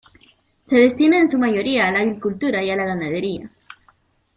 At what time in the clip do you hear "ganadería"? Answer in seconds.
2.85-3.51